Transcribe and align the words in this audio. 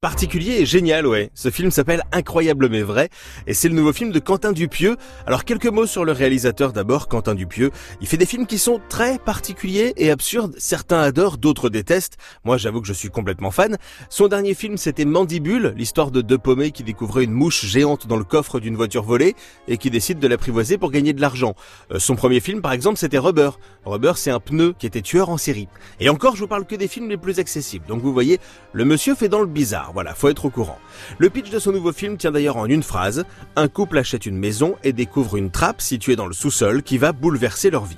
Particulier 0.00 0.60
et 0.60 0.64
génial, 0.64 1.08
ouais. 1.08 1.28
Ce 1.34 1.50
film 1.50 1.72
s'appelle 1.72 2.04
Incroyable 2.12 2.68
mais 2.68 2.82
vrai, 2.82 3.08
et 3.48 3.52
c'est 3.52 3.68
le 3.68 3.74
nouveau 3.74 3.92
film 3.92 4.12
de 4.12 4.20
Quentin 4.20 4.52
Dupieux. 4.52 4.96
Alors 5.26 5.44
quelques 5.44 5.66
mots 5.66 5.86
sur 5.86 6.04
le 6.04 6.12
réalisateur 6.12 6.72
d'abord, 6.72 7.08
Quentin 7.08 7.34
Dupieux. 7.34 7.72
Il 8.00 8.06
fait 8.06 8.16
des 8.16 8.24
films 8.24 8.46
qui 8.46 8.58
sont 8.58 8.80
très 8.88 9.18
particuliers 9.18 9.94
et 9.96 10.12
absurdes. 10.12 10.54
Certains 10.56 11.00
adorent, 11.00 11.36
d'autres 11.36 11.68
détestent. 11.68 12.16
Moi, 12.44 12.58
j'avoue 12.58 12.80
que 12.80 12.86
je 12.86 12.92
suis 12.92 13.08
complètement 13.08 13.50
fan. 13.50 13.76
Son 14.08 14.28
dernier 14.28 14.54
film, 14.54 14.76
c'était 14.76 15.04
Mandibule, 15.04 15.74
l'histoire 15.76 16.12
de 16.12 16.20
deux 16.20 16.38
paumés 16.38 16.70
qui 16.70 16.84
découvraient 16.84 17.24
une 17.24 17.32
mouche 17.32 17.66
géante 17.66 18.06
dans 18.06 18.16
le 18.16 18.22
coffre 18.22 18.60
d'une 18.60 18.76
voiture 18.76 19.02
volée 19.02 19.34
et 19.66 19.78
qui 19.78 19.90
décident 19.90 20.20
de 20.20 20.28
l'apprivoiser 20.28 20.78
pour 20.78 20.92
gagner 20.92 21.12
de 21.12 21.20
l'argent. 21.20 21.54
Euh, 21.90 21.98
son 21.98 22.14
premier 22.14 22.38
film, 22.38 22.62
par 22.62 22.70
exemple, 22.70 22.98
c'était 22.98 23.18
Rubber. 23.18 23.50
Rubber, 23.84 24.12
c'est 24.14 24.30
un 24.30 24.38
pneu 24.38 24.74
qui 24.78 24.86
était 24.86 25.02
tueur 25.02 25.28
en 25.28 25.38
série. 25.38 25.66
Et 25.98 26.08
encore, 26.08 26.36
je 26.36 26.42
vous 26.42 26.46
parle 26.46 26.66
que 26.66 26.76
des 26.76 26.86
films 26.86 27.08
les 27.08 27.16
plus 27.16 27.40
accessibles. 27.40 27.86
Donc 27.88 28.00
vous 28.00 28.12
voyez, 28.12 28.38
le 28.72 28.84
monsieur 28.84 29.16
fait 29.16 29.28
dans 29.28 29.40
le 29.40 29.46
bizarre. 29.46 29.87
Voilà, 29.92 30.14
faut 30.14 30.28
être 30.28 30.44
au 30.44 30.50
courant. 30.50 30.78
Le 31.18 31.30
pitch 31.30 31.50
de 31.50 31.58
son 31.58 31.72
nouveau 31.72 31.92
film 31.92 32.16
tient 32.16 32.32
d'ailleurs 32.32 32.56
en 32.56 32.66
une 32.66 32.82
phrase. 32.82 33.24
Un 33.56 33.68
couple 33.68 33.98
achète 33.98 34.26
une 34.26 34.38
maison 34.38 34.76
et 34.84 34.92
découvre 34.92 35.36
une 35.36 35.50
trappe 35.50 35.80
située 35.80 36.16
dans 36.16 36.26
le 36.26 36.34
sous-sol 36.34 36.82
qui 36.82 36.98
va 36.98 37.12
bouleverser 37.12 37.70
leur 37.70 37.84
vie. 37.84 37.96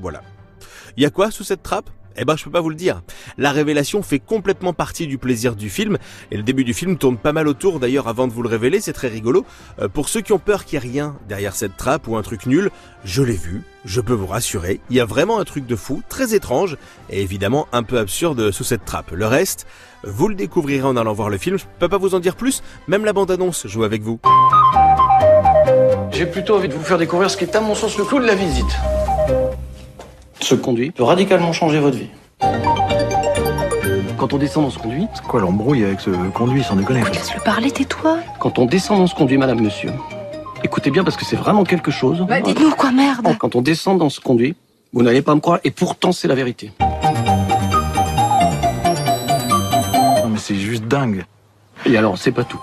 Voilà. 0.00 0.22
Il 0.96 1.02
y 1.02 1.06
a 1.06 1.10
quoi 1.10 1.30
sous 1.30 1.44
cette 1.44 1.62
trappe? 1.62 1.90
Eh 2.16 2.24
ben, 2.24 2.36
je 2.36 2.44
peux 2.44 2.50
pas 2.50 2.60
vous 2.60 2.70
le 2.70 2.74
dire. 2.74 3.02
La 3.38 3.52
révélation 3.52 4.02
fait 4.02 4.18
complètement 4.18 4.72
partie 4.72 5.06
du 5.06 5.18
plaisir 5.18 5.56
du 5.56 5.70
film, 5.70 5.98
et 6.30 6.36
le 6.36 6.42
début 6.42 6.64
du 6.64 6.74
film 6.74 6.96
tourne 6.96 7.16
pas 7.16 7.32
mal 7.32 7.48
autour, 7.48 7.80
d'ailleurs, 7.80 8.08
avant 8.08 8.26
de 8.26 8.32
vous 8.32 8.42
le 8.42 8.48
révéler, 8.48 8.80
c'est 8.80 8.92
très 8.92 9.08
rigolo. 9.08 9.44
Euh, 9.80 9.88
pour 9.88 10.08
ceux 10.08 10.20
qui 10.20 10.32
ont 10.32 10.38
peur 10.38 10.64
qu'il 10.64 10.74
y 10.74 10.76
ait 10.76 10.88
rien 10.88 11.16
derrière 11.28 11.54
cette 11.54 11.76
trappe 11.76 12.08
ou 12.08 12.16
un 12.16 12.22
truc 12.22 12.46
nul, 12.46 12.70
je 13.04 13.22
l'ai 13.22 13.36
vu, 13.36 13.62
je 13.84 14.00
peux 14.00 14.12
vous 14.12 14.26
rassurer, 14.26 14.80
il 14.90 14.96
y 14.96 15.00
a 15.00 15.04
vraiment 15.04 15.38
un 15.38 15.44
truc 15.44 15.66
de 15.66 15.76
fou, 15.76 16.02
très 16.08 16.34
étrange, 16.34 16.76
et 17.10 17.22
évidemment 17.22 17.66
un 17.72 17.82
peu 17.82 17.98
absurde 17.98 18.50
sous 18.50 18.64
cette 18.64 18.84
trappe. 18.84 19.10
Le 19.12 19.26
reste, 19.26 19.66
vous 20.04 20.28
le 20.28 20.34
découvrirez 20.34 20.86
en 20.86 20.96
allant 20.96 21.12
voir 21.12 21.30
le 21.30 21.38
film, 21.38 21.58
je 21.58 21.64
peux 21.78 21.88
pas 21.88 21.98
vous 21.98 22.14
en 22.14 22.20
dire 22.20 22.36
plus, 22.36 22.62
même 22.88 23.04
la 23.04 23.12
bande-annonce 23.12 23.66
joue 23.66 23.84
avec 23.84 24.02
vous. 24.02 24.20
J'ai 26.10 26.26
plutôt 26.26 26.56
envie 26.56 26.68
de 26.68 26.74
vous 26.74 26.84
faire 26.84 26.98
découvrir 26.98 27.28
ce 27.28 27.36
qui 27.36 27.44
est 27.44 27.56
à 27.56 27.60
mon 27.60 27.74
sens 27.74 27.98
le 27.98 28.04
clou 28.04 28.20
de 28.20 28.26
la 28.26 28.34
visite 28.34 28.76
ce 30.44 30.54
conduit 30.54 30.90
peut 30.90 31.02
radicalement 31.04 31.52
changer 31.52 31.80
votre 31.80 31.96
vie. 31.96 32.10
Quand 34.18 34.32
on 34.32 34.38
descend 34.38 34.64
dans 34.64 34.70
ce 34.70 34.78
conduit. 34.78 35.06
C'est 35.14 35.24
quoi 35.24 35.40
l'embrouille 35.40 35.84
avec 35.84 36.00
ce 36.00 36.10
conduit, 36.30 36.62
sans 36.62 36.76
déconner 36.76 37.02
Laisse-le 37.12 37.40
parler, 37.40 37.70
tais-toi. 37.70 38.18
Quand 38.38 38.58
on 38.58 38.66
descend 38.66 38.98
dans 38.98 39.06
ce 39.06 39.14
conduit, 39.14 39.38
madame, 39.38 39.60
monsieur, 39.60 39.90
écoutez 40.62 40.90
bien 40.90 41.02
parce 41.02 41.16
que 41.16 41.24
c'est 41.24 41.36
vraiment 41.36 41.64
quelque 41.64 41.90
chose. 41.90 42.24
Bah, 42.28 42.40
dites-nous 42.40 42.70
quoi, 42.72 42.92
merde. 42.92 43.36
Quand 43.38 43.56
on 43.56 43.62
descend 43.62 43.98
dans 43.98 44.10
ce 44.10 44.20
conduit, 44.20 44.54
vous 44.92 45.02
n'allez 45.02 45.22
pas 45.22 45.34
me 45.34 45.40
croire, 45.40 45.60
et 45.64 45.70
pourtant 45.70 46.12
c'est 46.12 46.28
la 46.28 46.34
vérité. 46.34 46.72
Non, 50.22 50.28
mais 50.28 50.38
c'est 50.38 50.56
juste 50.56 50.84
dingue. 50.84 51.24
Et 51.86 51.96
alors, 51.96 52.18
c'est 52.18 52.32
pas 52.32 52.44
tout. 52.44 52.60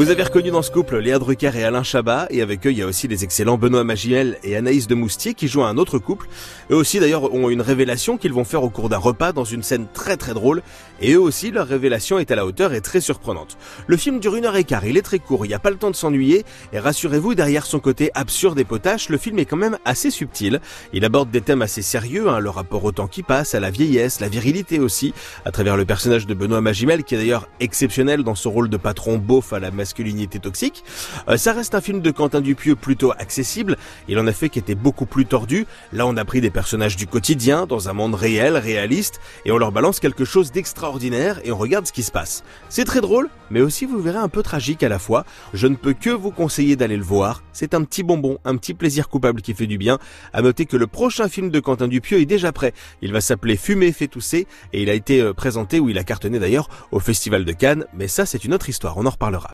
Vous 0.00 0.08
avez 0.08 0.22
reconnu 0.22 0.50
dans 0.50 0.62
ce 0.62 0.70
couple 0.70 0.96
Léa 0.96 1.18
Drucker 1.18 1.50
et 1.56 1.62
Alain 1.62 1.82
Chabat, 1.82 2.26
et 2.30 2.40
avec 2.40 2.66
eux 2.66 2.72
il 2.72 2.78
y 2.78 2.82
a 2.82 2.86
aussi 2.86 3.06
les 3.06 3.22
excellents 3.22 3.58
Benoît 3.58 3.84
Magiel 3.84 4.38
et 4.42 4.56
Anaïs 4.56 4.86
de 4.86 4.94
Moustier 4.94 5.34
qui 5.34 5.46
jouent 5.46 5.62
un 5.62 5.76
autre 5.76 5.98
couple. 5.98 6.26
Eux 6.70 6.74
aussi 6.74 7.00
d'ailleurs 7.00 7.34
ont 7.34 7.50
une 7.50 7.60
révélation 7.60 8.16
qu'ils 8.16 8.32
vont 8.32 8.44
faire 8.44 8.62
au 8.62 8.70
cours 8.70 8.88
d'un 8.88 8.96
repas 8.96 9.34
dans 9.34 9.44
une 9.44 9.62
scène 9.62 9.88
très 9.92 10.16
très 10.16 10.32
drôle, 10.32 10.62
et 11.02 11.12
eux 11.12 11.20
aussi 11.20 11.50
leur 11.50 11.66
révélation 11.66 12.18
est 12.18 12.30
à 12.30 12.34
la 12.34 12.46
hauteur 12.46 12.72
et 12.72 12.80
très 12.80 13.02
surprenante. 13.02 13.58
Le 13.88 13.98
film 13.98 14.20
dure 14.20 14.36
une 14.36 14.46
heure 14.46 14.56
et 14.56 14.64
quart, 14.64 14.86
il 14.86 14.96
est 14.96 15.02
très 15.02 15.18
court, 15.18 15.44
il 15.44 15.48
n'y 15.48 15.54
a 15.54 15.58
pas 15.58 15.68
le 15.68 15.76
temps 15.76 15.90
de 15.90 15.96
s'ennuyer, 15.96 16.46
et 16.72 16.78
rassurez-vous, 16.78 17.34
derrière 17.34 17.66
son 17.66 17.78
côté 17.78 18.10
absurde 18.14 18.58
et 18.58 18.64
potache, 18.64 19.10
le 19.10 19.18
film 19.18 19.38
est 19.38 19.44
quand 19.44 19.58
même 19.58 19.76
assez 19.84 20.10
subtil. 20.10 20.62
Il 20.94 21.04
aborde 21.04 21.30
des 21.30 21.42
thèmes 21.42 21.60
assez 21.60 21.82
sérieux, 21.82 22.30
hein, 22.30 22.38
le 22.38 22.48
rapport 22.48 22.84
au 22.84 22.92
temps 22.92 23.06
qui 23.06 23.22
passe, 23.22 23.54
à 23.54 23.60
la 23.60 23.70
vieillesse, 23.70 24.20
la 24.20 24.28
virilité 24.28 24.80
aussi, 24.80 25.12
à 25.44 25.50
travers 25.50 25.76
le 25.76 25.84
personnage 25.84 26.26
de 26.26 26.32
Benoît 26.32 26.62
Magimel 26.62 27.04
qui 27.04 27.16
est 27.16 27.18
d'ailleurs 27.18 27.48
exceptionnel 27.60 28.22
dans 28.22 28.34
son 28.34 28.50
rôle 28.50 28.70
de 28.70 28.78
patron 28.78 29.18
beauf 29.18 29.52
à 29.52 29.58
la 29.58 29.70
masculinité 29.90 30.38
toxique. 30.38 30.84
Euh, 31.28 31.36
ça 31.36 31.52
reste 31.52 31.74
un 31.74 31.80
film 31.80 32.00
de 32.00 32.12
Quentin 32.12 32.40
Dupieux 32.40 32.76
plutôt 32.76 33.10
accessible. 33.18 33.76
Il 34.06 34.20
en 34.20 34.26
a 34.28 34.32
fait 34.32 34.48
qui 34.48 34.60
était 34.60 34.76
beaucoup 34.76 35.04
plus 35.04 35.26
tordu. 35.26 35.66
Là, 35.92 36.06
on 36.06 36.16
a 36.16 36.24
pris 36.24 36.40
des 36.40 36.50
personnages 36.50 36.94
du 36.94 37.08
quotidien 37.08 37.66
dans 37.66 37.88
un 37.88 37.92
monde 37.92 38.14
réel, 38.14 38.56
réaliste, 38.56 39.20
et 39.44 39.50
on 39.50 39.58
leur 39.58 39.72
balance 39.72 39.98
quelque 39.98 40.24
chose 40.24 40.52
d'extraordinaire 40.52 41.40
et 41.42 41.50
on 41.50 41.58
regarde 41.58 41.88
ce 41.88 41.92
qui 41.92 42.04
se 42.04 42.12
passe. 42.12 42.44
C'est 42.68 42.84
très 42.84 43.00
drôle, 43.00 43.28
mais 43.50 43.60
aussi 43.62 43.84
vous 43.84 44.00
verrez 44.00 44.18
un 44.18 44.28
peu 44.28 44.44
tragique 44.44 44.84
à 44.84 44.88
la 44.88 45.00
fois. 45.00 45.24
Je 45.54 45.66
ne 45.66 45.74
peux 45.74 45.92
que 45.92 46.10
vous 46.10 46.30
conseiller 46.30 46.76
d'aller 46.76 46.96
le 46.96 47.02
voir. 47.02 47.42
C'est 47.52 47.74
un 47.74 47.82
petit 47.82 48.04
bonbon, 48.04 48.38
un 48.44 48.56
petit 48.56 48.74
plaisir 48.74 49.08
coupable 49.08 49.42
qui 49.42 49.54
fait 49.54 49.66
du 49.66 49.76
bien. 49.76 49.98
À 50.32 50.40
noter 50.40 50.66
que 50.66 50.76
le 50.76 50.86
prochain 50.86 51.28
film 51.28 51.50
de 51.50 51.58
Quentin 51.58 51.88
Dupieux 51.88 52.20
est 52.20 52.26
déjà 52.26 52.52
prêt. 52.52 52.74
Il 53.02 53.12
va 53.12 53.20
s'appeler 53.20 53.56
Fumer 53.56 53.90
fait 53.90 54.06
tousser 54.06 54.46
et 54.72 54.82
il 54.82 54.88
a 54.88 54.94
été 54.94 55.20
euh, 55.20 55.32
présenté, 55.32 55.80
ou 55.80 55.88
il 55.88 55.98
a 55.98 56.04
cartonné 56.04 56.38
d'ailleurs, 56.38 56.68
au 56.92 57.00
Festival 57.00 57.44
de 57.44 57.52
Cannes. 57.52 57.86
Mais 57.92 58.06
ça, 58.06 58.24
c'est 58.24 58.44
une 58.44 58.54
autre 58.54 58.68
histoire. 58.68 58.96
On 58.98 59.06
en 59.06 59.10
reparlera. 59.10 59.48